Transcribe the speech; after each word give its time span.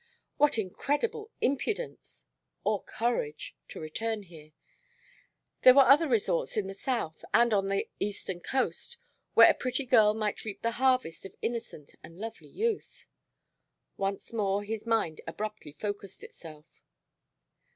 What 0.37 0.57
incredible 0.57 1.29
impudence 1.41 2.25
or 2.63 2.81
courage? 2.81 3.55
to 3.67 3.79
return 3.79 4.23
here! 4.23 4.53
There 5.61 5.75
were 5.75 5.83
other 5.83 6.07
resorts 6.07 6.57
in 6.57 6.65
the 6.65 6.73
South 6.73 7.23
and 7.35 7.53
on 7.53 7.67
the 7.69 7.87
Eastern 7.99 8.39
Coast 8.39 8.97
where 9.35 9.47
a 9.51 9.53
pretty 9.53 9.85
girl 9.85 10.15
might 10.15 10.43
reap 10.43 10.63
the 10.63 10.71
harvest 10.81 11.23
of 11.23 11.35
innocent 11.43 11.93
and 12.01 12.17
lovely 12.17 12.49
youth. 12.49 13.05
Once 13.95 14.33
more 14.33 14.63
his 14.63 14.87
mind 14.87 15.21
abruptly 15.27 15.71
focused 15.73 16.23
itself. 16.23 16.81